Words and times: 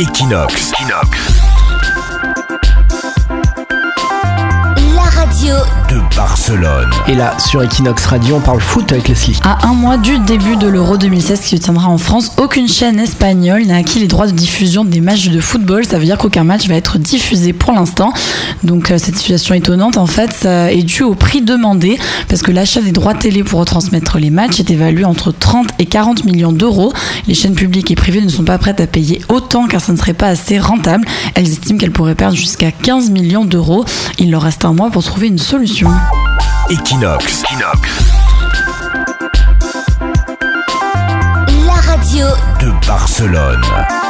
Equinox. 0.00 0.70
La 4.94 5.02
radio 5.02 5.54
de 5.90 6.14
Barcelone. 6.14 6.88
Et 7.08 7.14
là, 7.14 7.36
sur 7.40 7.62
Equinox 7.62 8.06
Radio, 8.06 8.36
on 8.36 8.40
parle 8.40 8.60
foot 8.60 8.92
avec 8.92 9.08
Leslie. 9.08 9.40
À 9.42 9.66
un 9.66 9.74
mois 9.74 9.96
du 9.96 10.18
début 10.20 10.56
de 10.56 10.68
l'Euro 10.68 10.98
2016 10.98 11.40
qui 11.40 11.56
se 11.56 11.56
tiendra 11.56 11.88
en 11.88 11.98
France, 11.98 12.32
aucune 12.36 12.68
chaîne 12.68 13.00
espagnole 13.00 13.64
n'a 13.64 13.76
acquis 13.76 13.98
les 13.98 14.06
droits 14.06 14.28
de 14.28 14.32
diffusion 14.32 14.84
des 14.84 15.00
matchs 15.00 15.30
de 15.30 15.40
football. 15.40 15.84
Ça 15.84 15.98
veut 15.98 16.04
dire 16.04 16.16
qu'aucun 16.16 16.44
match 16.44 16.68
va 16.68 16.76
être 16.76 16.98
diffusé 16.98 17.52
pour 17.52 17.72
l'instant. 17.72 18.12
Donc 18.62 18.90
euh, 18.90 18.98
cette 18.98 19.16
situation 19.16 19.54
étonnante, 19.54 19.96
en 19.96 20.06
fait, 20.06 20.32
ça 20.32 20.72
est 20.72 20.82
due 20.82 21.02
au 21.02 21.14
prix 21.14 21.42
demandé 21.42 21.98
parce 22.28 22.42
que 22.42 22.50
l'achat 22.50 22.80
des 22.80 22.92
droits 22.92 23.14
télé 23.14 23.44
pour 23.44 23.60
retransmettre 23.60 24.18
les 24.18 24.30
matchs 24.30 24.60
est 24.60 24.70
évalué 24.70 25.04
entre 25.04 25.32
30 25.32 25.68
et 25.78 25.86
40 25.86 26.24
millions 26.24 26.52
d'euros. 26.52 26.92
Les 27.26 27.34
chaînes 27.34 27.54
publiques 27.54 27.90
et 27.90 27.94
privées 27.94 28.20
ne 28.20 28.28
sont 28.28 28.44
pas 28.44 28.58
prêtes 28.58 28.80
à 28.80 28.86
payer 28.86 29.20
autant 29.28 29.66
car 29.66 29.80
ça 29.80 29.92
ne 29.92 29.96
serait 29.96 30.14
pas 30.14 30.28
assez 30.28 30.58
rentable. 30.58 31.06
Elles 31.34 31.48
estiment 31.48 31.78
qu'elles 31.78 31.92
pourraient 31.92 32.14
perdre 32.14 32.36
jusqu'à 32.36 32.70
15 32.70 33.10
millions 33.10 33.44
d'euros. 33.44 33.84
Il 34.18 34.30
leur 34.30 34.42
reste 34.42 34.64
un 34.64 34.72
mois 34.72 34.90
pour 34.90 35.04
trouver 35.04 35.28
une 35.28 35.38
solution. 35.38 35.90
Equinox. 36.70 37.44
La 41.66 41.72
radio 41.72 42.26
de 42.60 42.86
Barcelone. 42.86 44.07